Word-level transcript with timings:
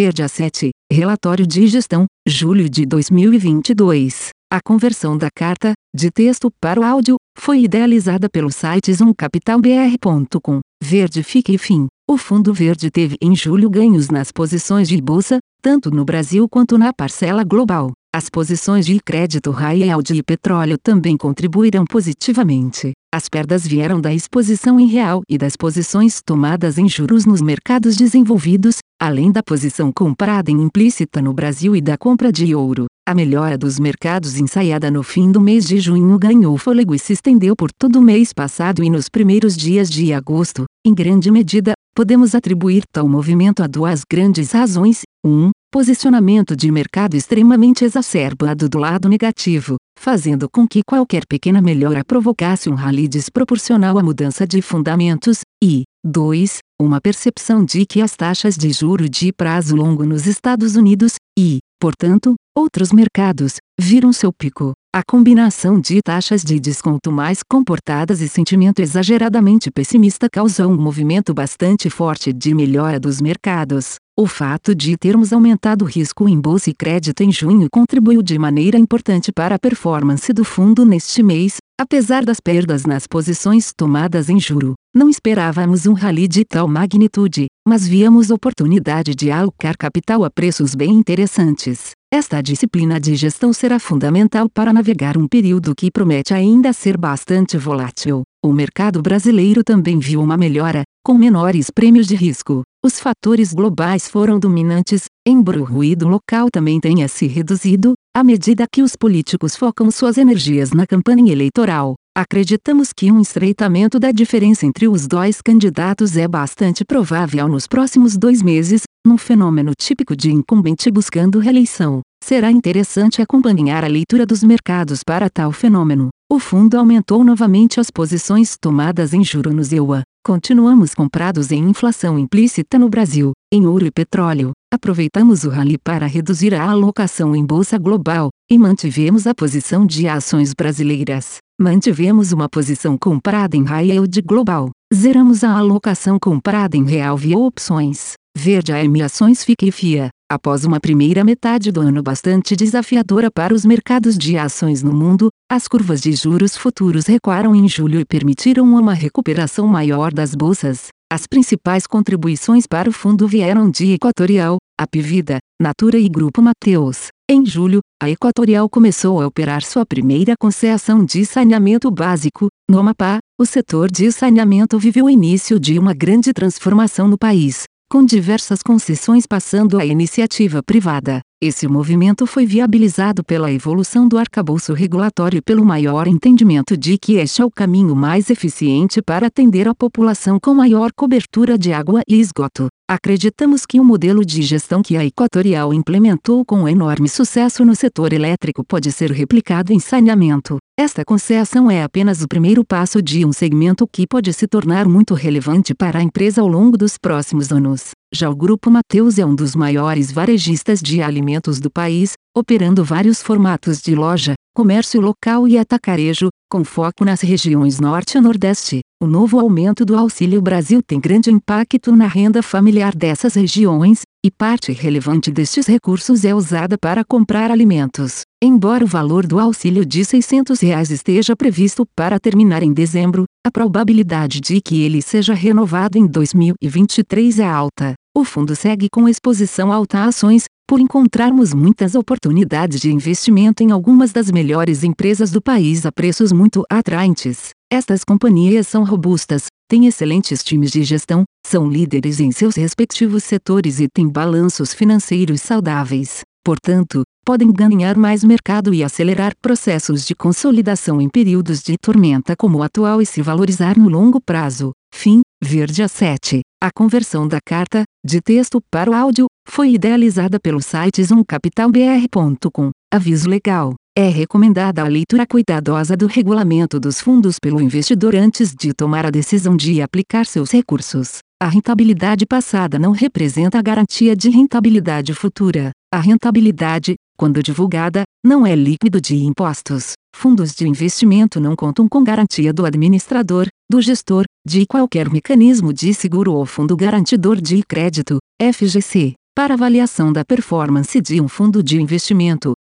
Verde 0.00 0.22
A7, 0.22 0.70
Relatório 0.92 1.44
de 1.44 1.66
Gestão, 1.66 2.06
julho 2.24 2.70
de 2.70 2.86
2022. 2.86 4.28
A 4.48 4.60
conversão 4.64 5.18
da 5.18 5.26
carta, 5.28 5.72
de 5.92 6.08
texto 6.08 6.52
para 6.60 6.78
o 6.78 6.84
áudio, 6.84 7.16
foi 7.36 7.62
idealizada 7.62 8.28
pelo 8.30 8.48
site 8.48 8.94
zoomcapitalbr.com. 8.94 10.60
Verde 10.80 11.24
fique 11.24 11.52
e 11.52 11.58
fim. 11.58 11.88
O 12.08 12.16
Fundo 12.16 12.54
Verde 12.54 12.92
teve 12.92 13.16
em 13.20 13.34
julho 13.34 13.68
ganhos 13.68 14.08
nas 14.08 14.30
posições 14.30 14.88
de 14.88 15.00
bolsa, 15.02 15.40
tanto 15.60 15.90
no 15.90 16.04
Brasil 16.04 16.48
quanto 16.48 16.78
na 16.78 16.92
parcela 16.92 17.42
global. 17.42 17.90
As 18.14 18.30
posições 18.30 18.86
de 18.86 19.00
crédito 19.00 19.50
high 19.50 19.82
yield 19.82 20.14
e 20.14 20.22
petróleo 20.22 20.78
também 20.80 21.16
contribuíram 21.16 21.84
positivamente. 21.84 22.92
As 23.12 23.28
perdas 23.28 23.66
vieram 23.66 24.00
da 24.00 24.14
exposição 24.14 24.78
em 24.78 24.86
real 24.86 25.22
e 25.28 25.36
das 25.36 25.56
posições 25.56 26.22
tomadas 26.24 26.78
em 26.78 26.88
juros 26.88 27.26
nos 27.26 27.42
mercados 27.42 27.96
desenvolvidos, 27.96 28.78
além 29.00 29.30
da 29.30 29.42
posição 29.42 29.92
comprada 29.92 30.50
em 30.50 30.60
implícita 30.60 31.22
no 31.22 31.32
Brasil 31.32 31.76
e 31.76 31.80
da 31.80 31.96
compra 31.96 32.32
de 32.32 32.54
ouro. 32.54 32.86
A 33.08 33.14
melhora 33.14 33.56
dos 33.56 33.78
mercados 33.78 34.38
ensaiada 34.38 34.90
no 34.90 35.02
fim 35.02 35.30
do 35.30 35.40
mês 35.40 35.66
de 35.66 35.78
junho 35.78 36.18
ganhou 36.18 36.58
fôlego 36.58 36.94
e 36.94 36.98
se 36.98 37.12
estendeu 37.12 37.56
por 37.56 37.70
todo 37.72 37.96
o 37.96 38.02
mês 38.02 38.32
passado 38.32 38.82
e 38.82 38.90
nos 38.90 39.08
primeiros 39.08 39.56
dias 39.56 39.88
de 39.88 40.12
agosto. 40.12 40.64
Em 40.84 40.92
grande 40.92 41.30
medida, 41.30 41.72
podemos 41.94 42.34
atribuir 42.34 42.82
tal 42.92 43.08
movimento 43.08 43.62
a 43.62 43.66
duas 43.66 44.02
grandes 44.08 44.52
razões. 44.52 45.02
1. 45.24 45.30
Um, 45.30 45.50
Posicionamento 45.70 46.56
de 46.56 46.70
mercado 46.70 47.14
extremamente 47.14 47.84
exacerbado 47.84 48.70
do 48.70 48.78
lado 48.78 49.06
negativo, 49.06 49.76
fazendo 50.00 50.48
com 50.50 50.66
que 50.66 50.80
qualquer 50.82 51.26
pequena 51.28 51.60
melhora 51.60 52.02
provocasse 52.02 52.70
um 52.70 52.74
rally 52.74 53.06
desproporcional 53.06 53.98
à 53.98 54.02
mudança 54.02 54.46
de 54.46 54.62
fundamentos, 54.62 55.40
e 55.62 55.84
2. 56.04 56.58
Uma 56.80 57.00
percepção 57.00 57.64
de 57.64 57.84
que 57.84 58.00
as 58.00 58.14
taxas 58.14 58.56
de 58.56 58.70
juro 58.70 59.08
de 59.08 59.32
prazo 59.32 59.74
longo 59.74 60.04
nos 60.04 60.26
Estados 60.26 60.76
Unidos, 60.76 61.14
e, 61.36 61.58
portanto, 61.80 62.34
outros 62.56 62.92
mercados, 62.92 63.56
viram 63.78 64.12
seu 64.12 64.32
pico. 64.32 64.72
A 64.94 65.02
combinação 65.06 65.80
de 65.80 66.00
taxas 66.00 66.42
de 66.42 66.58
desconto 66.58 67.12
mais 67.12 67.40
comportadas 67.42 68.20
e 68.20 68.28
sentimento 68.28 68.80
exageradamente 68.80 69.70
pessimista 69.70 70.28
causou 70.30 70.70
um 70.70 70.80
movimento 70.80 71.34
bastante 71.34 71.90
forte 71.90 72.32
de 72.32 72.54
melhora 72.54 72.98
dos 72.98 73.20
mercados. 73.20 73.96
O 74.18 74.26
fato 74.26 74.74
de 74.74 74.96
termos 74.96 75.32
aumentado 75.32 75.84
o 75.84 75.88
risco 75.88 76.28
em 76.28 76.40
bolsa 76.40 76.70
e 76.70 76.74
crédito 76.74 77.22
em 77.22 77.30
junho 77.30 77.68
contribuiu 77.70 78.22
de 78.22 78.38
maneira 78.38 78.78
importante 78.78 79.30
para 79.30 79.56
a 79.56 79.58
performance 79.58 80.32
do 80.32 80.44
fundo 80.44 80.86
neste 80.86 81.22
mês, 81.22 81.56
apesar 81.78 82.24
das 82.24 82.40
perdas 82.40 82.84
nas 82.84 83.06
posições 83.06 83.72
tomadas 83.76 84.28
em 84.28 84.40
juro. 84.40 84.74
Não 84.94 85.10
esperávamos 85.10 85.86
um 85.86 85.92
rally 85.92 86.26
de 86.26 86.46
tal 86.46 86.66
magnitude, 86.66 87.46
mas 87.66 87.86
víamos 87.86 88.30
oportunidade 88.30 89.14
de 89.14 89.30
alocar 89.30 89.76
capital 89.76 90.24
a 90.24 90.30
preços 90.30 90.74
bem 90.74 90.90
interessantes. 90.90 91.90
Esta 92.10 92.40
disciplina 92.40 92.98
de 92.98 93.14
gestão 93.14 93.52
será 93.52 93.78
fundamental 93.78 94.48
para 94.48 94.72
navegar 94.72 95.18
um 95.18 95.28
período 95.28 95.74
que 95.76 95.90
promete 95.90 96.32
ainda 96.32 96.72
ser 96.72 96.96
bastante 96.96 97.58
volátil. 97.58 98.22
O 98.42 98.50
mercado 98.50 99.02
brasileiro 99.02 99.62
também 99.62 99.98
viu 99.98 100.22
uma 100.22 100.38
melhora, 100.38 100.84
com 101.04 101.14
menores 101.14 101.68
prêmios 101.68 102.06
de 102.06 102.14
risco. 102.14 102.62
Os 102.82 102.98
fatores 102.98 103.52
globais 103.52 104.08
foram 104.08 104.38
dominantes, 104.38 105.04
embora 105.26 105.60
o 105.60 105.64
ruído 105.64 106.08
local 106.08 106.48
também 106.50 106.80
tenha 106.80 107.08
se 107.08 107.26
reduzido, 107.26 107.92
à 108.16 108.24
medida 108.24 108.64
que 108.72 108.82
os 108.82 108.96
políticos 108.96 109.54
focam 109.54 109.90
suas 109.90 110.16
energias 110.16 110.70
na 110.70 110.86
campanha 110.86 111.30
eleitoral. 111.30 111.94
Acreditamos 112.20 112.92
que 112.92 113.12
um 113.12 113.20
estreitamento 113.20 113.96
da 114.00 114.10
diferença 114.10 114.66
entre 114.66 114.88
os 114.88 115.06
dois 115.06 115.40
candidatos 115.40 116.16
é 116.16 116.26
bastante 116.26 116.84
provável 116.84 117.46
nos 117.46 117.68
próximos 117.68 118.16
dois 118.16 118.42
meses, 118.42 118.82
num 119.06 119.16
fenômeno 119.16 119.70
típico 119.72 120.16
de 120.16 120.32
incumbente 120.32 120.90
buscando 120.90 121.38
reeleição. 121.38 122.00
Será 122.20 122.50
interessante 122.50 123.22
acompanhar 123.22 123.84
a 123.84 123.86
leitura 123.86 124.26
dos 124.26 124.42
mercados 124.42 125.04
para 125.04 125.30
tal 125.30 125.52
fenômeno. 125.52 126.08
O 126.28 126.40
fundo 126.40 126.76
aumentou 126.76 127.22
novamente 127.22 127.78
as 127.78 127.88
posições 127.88 128.56
tomadas 128.60 129.14
em 129.14 129.22
juro 129.22 129.52
no 129.52 129.62
ZEUA. 129.62 130.02
Continuamos 130.26 130.96
comprados 130.96 131.52
em 131.52 131.70
inflação 131.70 132.18
implícita 132.18 132.80
no 132.80 132.88
Brasil, 132.88 133.30
em 133.54 133.64
ouro 133.64 133.86
e 133.86 133.92
petróleo. 133.92 134.50
Aproveitamos 134.70 135.44
o 135.44 135.48
rally 135.48 135.78
para 135.78 136.06
reduzir 136.06 136.54
a 136.54 136.70
alocação 136.70 137.34
em 137.34 137.44
bolsa 137.44 137.78
global 137.78 138.28
e 138.50 138.58
mantivemos 138.58 139.26
a 139.26 139.34
posição 139.34 139.86
de 139.86 140.06
ações 140.06 140.52
brasileiras. 140.52 141.38
Mantivemos 141.58 142.32
uma 142.32 142.50
posição 142.50 142.98
comprada 142.98 143.56
em 143.56 143.64
high 143.64 143.92
yield 143.92 144.20
global. 144.20 144.70
Zeramos 144.94 145.42
a 145.42 145.56
alocação 145.56 146.18
comprada 146.20 146.76
em 146.76 146.84
real 146.84 147.16
via 147.16 147.38
opções. 147.38 148.12
Verde 148.36 148.70
AM 148.70 149.00
Ações 149.00 149.42
Fica 149.42 149.64
e 149.64 149.72
FIA. 149.72 150.10
Após 150.30 150.66
uma 150.66 150.78
primeira 150.78 151.24
metade 151.24 151.72
do 151.72 151.80
ano 151.80 152.02
bastante 152.02 152.54
desafiadora 152.54 153.30
para 153.30 153.54
os 153.54 153.64
mercados 153.64 154.18
de 154.18 154.36
ações 154.36 154.82
no 154.82 154.92
mundo, 154.92 155.30
as 155.50 155.66
curvas 155.66 156.02
de 156.02 156.12
juros 156.12 156.54
futuros 156.54 157.06
recuaram 157.06 157.54
em 157.54 157.66
julho 157.66 157.98
e 157.98 158.04
permitiram 158.04 158.64
uma 158.64 158.92
recuperação 158.92 159.66
maior 159.66 160.12
das 160.12 160.34
bolsas. 160.34 160.88
As 161.10 161.26
principais 161.26 161.86
contribuições 161.86 162.66
para 162.66 162.90
o 162.90 162.92
fundo 162.92 163.26
vieram 163.26 163.70
de 163.70 163.92
Equatorial, 163.92 164.58
Apivida, 164.78 165.38
Natura 165.58 165.98
e 165.98 166.06
Grupo 166.06 166.42
Mateus. 166.42 167.08
Em 167.30 167.46
julho, 167.46 167.80
a 168.02 168.10
Equatorial 168.10 168.68
começou 168.68 169.22
a 169.22 169.26
operar 169.26 169.64
sua 169.64 169.86
primeira 169.86 170.34
concessão 170.38 171.02
de 171.02 171.24
saneamento 171.24 171.90
básico. 171.90 172.48
No 172.70 172.78
Amapá, 172.78 173.20
o 173.40 173.46
setor 173.46 173.90
de 173.90 174.12
saneamento 174.12 174.78
viveu 174.78 175.06
o 175.06 175.10
início 175.10 175.58
de 175.58 175.78
uma 175.78 175.94
grande 175.94 176.30
transformação 176.34 177.08
no 177.08 177.16
país, 177.16 177.62
com 177.90 178.04
diversas 178.04 178.62
concessões 178.62 179.24
passando 179.26 179.78
à 179.78 179.86
iniciativa 179.86 180.62
privada. 180.62 181.22
Esse 181.40 181.68
movimento 181.68 182.26
foi 182.26 182.44
viabilizado 182.44 183.22
pela 183.22 183.52
evolução 183.52 184.08
do 184.08 184.18
arcabouço 184.18 184.72
regulatório 184.72 185.38
e 185.38 185.40
pelo 185.40 185.64
maior 185.64 186.08
entendimento 186.08 186.76
de 186.76 186.98
que 186.98 187.12
este 187.14 187.40
é 187.40 187.44
o 187.44 187.50
caminho 187.50 187.94
mais 187.94 188.28
eficiente 188.28 189.00
para 189.00 189.28
atender 189.28 189.68
a 189.68 189.74
população 189.74 190.40
com 190.40 190.52
maior 190.52 190.90
cobertura 190.92 191.56
de 191.56 191.72
água 191.72 192.02
e 192.08 192.18
esgoto. 192.18 192.66
Acreditamos 192.90 193.64
que 193.64 193.78
o 193.78 193.84
modelo 193.84 194.24
de 194.24 194.42
gestão 194.42 194.82
que 194.82 194.96
a 194.96 195.04
Equatorial 195.04 195.72
implementou 195.72 196.44
com 196.44 196.68
enorme 196.68 197.08
sucesso 197.08 197.64
no 197.64 197.76
setor 197.76 198.12
elétrico 198.12 198.64
pode 198.64 198.90
ser 198.90 199.12
replicado 199.12 199.72
em 199.72 199.78
saneamento. 199.78 200.58
Esta 200.80 201.04
concessão 201.04 201.68
é 201.68 201.82
apenas 201.82 202.22
o 202.22 202.28
primeiro 202.28 202.64
passo 202.64 203.02
de 203.02 203.26
um 203.26 203.32
segmento 203.32 203.84
que 203.84 204.06
pode 204.06 204.32
se 204.32 204.46
tornar 204.46 204.86
muito 204.86 205.12
relevante 205.12 205.74
para 205.74 205.98
a 205.98 206.02
empresa 206.04 206.40
ao 206.40 206.46
longo 206.46 206.78
dos 206.78 206.96
próximos 206.96 207.50
anos. 207.50 207.90
Já 208.14 208.30
o 208.30 208.36
Grupo 208.36 208.70
Mateus 208.70 209.18
é 209.18 209.26
um 209.26 209.34
dos 209.34 209.56
maiores 209.56 210.12
varejistas 210.12 210.80
de 210.80 211.02
alimentos 211.02 211.58
do 211.58 211.68
país, 211.68 212.12
operando 212.32 212.84
vários 212.84 213.20
formatos 213.20 213.82
de 213.82 213.96
loja, 213.96 214.34
comércio 214.54 215.00
local 215.00 215.48
e 215.48 215.58
atacarejo, 215.58 216.28
com 216.48 216.62
foco 216.62 217.04
nas 217.04 217.22
regiões 217.22 217.80
Norte 217.80 218.16
e 218.16 218.20
Nordeste. 218.20 218.78
O 219.02 219.08
novo 219.08 219.40
aumento 219.40 219.84
do 219.84 219.96
Auxílio 219.96 220.40
Brasil 220.40 220.80
tem 220.80 221.00
grande 221.00 221.28
impacto 221.28 221.90
na 221.90 222.06
renda 222.06 222.40
familiar 222.40 222.94
dessas 222.94 223.34
regiões, 223.34 224.02
e 224.24 224.30
parte 224.32 224.72
relevante 224.72 225.30
destes 225.30 225.66
recursos 225.66 226.24
é 226.24 226.34
usada 226.34 226.76
para 226.76 227.04
comprar 227.04 227.50
alimentos. 227.50 228.22
Embora 228.42 228.84
o 228.84 228.86
valor 228.86 229.26
do 229.26 229.38
auxílio 229.38 229.86
de 229.86 230.04
600 230.04 230.60
reais 230.60 230.90
esteja 230.90 231.36
previsto 231.36 231.86
para 231.94 232.18
terminar 232.18 232.62
em 232.62 232.72
dezembro, 232.72 233.24
a 233.46 233.50
probabilidade 233.50 234.40
de 234.40 234.60
que 234.60 234.82
ele 234.82 235.00
seja 235.00 235.34
renovado 235.34 235.96
em 235.96 236.06
2023 236.06 237.38
é 237.38 237.46
alta. 237.46 237.94
O 238.16 238.24
fundo 238.24 238.56
segue 238.56 238.88
com 238.90 239.08
exposição 239.08 239.72
alta 239.72 239.98
a 239.98 240.04
ações, 240.06 240.44
por 240.68 240.80
encontrarmos 240.80 241.54
muitas 241.54 241.94
oportunidades 241.94 242.80
de 242.80 242.92
investimento 242.92 243.62
em 243.62 243.70
algumas 243.70 244.12
das 244.12 244.30
melhores 244.30 244.84
empresas 244.84 245.30
do 245.30 245.40
país 245.40 245.86
a 245.86 245.92
preços 245.92 246.32
muito 246.32 246.64
atraentes. 246.68 247.50
Estas 247.72 248.04
companhias 248.04 248.66
são 248.66 248.84
robustas, 248.84 249.46
têm 249.68 249.86
excelentes 249.86 250.42
times 250.42 250.72
de 250.72 250.82
gestão, 250.82 251.24
são 251.46 251.68
líderes 251.68 252.18
em 252.18 252.32
seus 252.32 252.56
respectivos 252.56 253.22
setores 253.22 253.78
e 253.78 253.86
têm 253.86 254.08
balanços 254.08 254.72
financeiros 254.72 255.42
saudáveis. 255.42 256.22
Portanto, 256.44 257.02
podem 257.24 257.52
ganhar 257.52 257.96
mais 257.96 258.24
mercado 258.24 258.72
e 258.72 258.82
acelerar 258.82 259.34
processos 259.42 260.06
de 260.06 260.14
consolidação 260.14 260.98
em 260.98 261.08
períodos 261.08 261.62
de 261.62 261.76
tormenta 261.76 262.34
como 262.34 262.58
o 262.58 262.62
atual 262.62 263.02
e 263.02 263.06
se 263.06 263.20
valorizar 263.20 263.78
no 263.78 263.88
longo 263.88 264.18
prazo. 264.20 264.72
Fim, 264.94 265.20
Verde 265.42 265.82
a 265.82 265.88
7. 265.88 266.40
A 266.60 266.70
conversão 266.74 267.28
da 267.28 267.38
carta, 267.44 267.84
de 268.04 268.20
texto 268.20 268.60
para 268.70 268.90
o 268.90 268.94
áudio, 268.94 269.26
foi 269.46 269.74
idealizada 269.74 270.40
pelo 270.40 270.60
site 270.60 271.04
zoomcapitalbr.com. 271.04 272.70
Aviso 272.92 273.28
legal. 273.28 273.74
É 274.00 274.08
recomendada 274.08 274.84
a 274.84 274.86
leitura 274.86 275.26
cuidadosa 275.26 275.96
do 275.96 276.06
regulamento 276.06 276.78
dos 276.78 277.00
fundos 277.00 277.40
pelo 277.42 277.60
investidor 277.60 278.14
antes 278.14 278.54
de 278.54 278.72
tomar 278.72 279.04
a 279.04 279.10
decisão 279.10 279.56
de 279.56 279.82
aplicar 279.82 280.24
seus 280.24 280.52
recursos. 280.52 281.18
A 281.42 281.48
rentabilidade 281.48 282.24
passada 282.24 282.78
não 282.78 282.92
representa 282.92 283.58
a 283.58 283.62
garantia 283.62 284.14
de 284.14 284.30
rentabilidade 284.30 285.12
futura. 285.14 285.72
A 285.92 285.98
rentabilidade, 285.98 286.94
quando 287.18 287.42
divulgada, 287.42 288.04
não 288.24 288.46
é 288.46 288.54
líquido 288.54 289.00
de 289.00 289.16
impostos. 289.16 289.94
Fundos 290.14 290.54
de 290.54 290.68
investimento 290.68 291.40
não 291.40 291.56
contam 291.56 291.88
com 291.88 292.04
garantia 292.04 292.52
do 292.52 292.64
administrador, 292.64 293.48
do 293.68 293.82
gestor, 293.82 294.26
de 294.46 294.64
qualquer 294.64 295.10
mecanismo 295.10 295.72
de 295.72 295.92
seguro 295.92 296.34
ou 296.34 296.46
fundo 296.46 296.76
garantidor 296.76 297.40
de 297.40 297.64
crédito, 297.64 298.18
FGC. 298.40 299.14
Para 299.34 299.54
avaliação 299.54 300.12
da 300.12 300.24
performance 300.24 301.00
de 301.00 301.20
um 301.20 301.26
fundo 301.26 301.64
de 301.64 301.80
investimento, 301.80 302.52